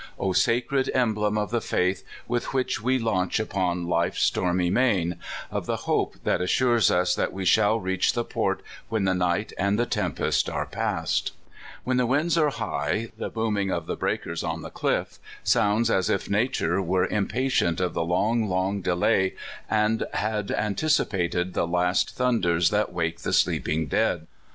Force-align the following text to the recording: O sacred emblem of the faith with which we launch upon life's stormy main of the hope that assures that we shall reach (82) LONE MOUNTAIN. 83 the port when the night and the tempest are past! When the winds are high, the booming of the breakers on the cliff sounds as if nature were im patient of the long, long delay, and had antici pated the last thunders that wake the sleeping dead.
O 0.17 0.33
sacred 0.33 0.89
emblem 0.95 1.37
of 1.37 1.51
the 1.51 1.61
faith 1.61 2.03
with 2.27 2.55
which 2.55 2.81
we 2.81 2.97
launch 2.97 3.39
upon 3.39 3.85
life's 3.85 4.23
stormy 4.23 4.71
main 4.71 5.17
of 5.51 5.67
the 5.67 5.75
hope 5.85 6.15
that 6.23 6.41
assures 6.41 6.87
that 6.87 7.31
we 7.31 7.45
shall 7.45 7.79
reach 7.79 8.07
(82) 8.09 8.19
LONE 8.19 8.23
MOUNTAIN. 8.23 8.23
83 8.23 8.23
the 8.23 8.33
port 8.33 8.87
when 8.89 9.05
the 9.05 9.13
night 9.13 9.53
and 9.59 9.77
the 9.77 9.85
tempest 9.85 10.49
are 10.49 10.65
past! 10.65 11.33
When 11.83 11.97
the 11.97 12.07
winds 12.07 12.35
are 12.35 12.49
high, 12.49 13.11
the 13.15 13.29
booming 13.29 13.69
of 13.69 13.85
the 13.85 13.95
breakers 13.95 14.43
on 14.43 14.63
the 14.63 14.71
cliff 14.71 15.19
sounds 15.43 15.91
as 15.91 16.09
if 16.09 16.27
nature 16.27 16.81
were 16.81 17.05
im 17.05 17.27
patient 17.27 17.79
of 17.79 17.93
the 17.93 18.03
long, 18.03 18.49
long 18.49 18.81
delay, 18.81 19.35
and 19.69 20.07
had 20.15 20.47
antici 20.47 21.07
pated 21.07 21.53
the 21.53 21.67
last 21.67 22.15
thunders 22.15 22.71
that 22.71 22.91
wake 22.91 23.19
the 23.19 23.33
sleeping 23.33 23.85
dead. 23.85 24.25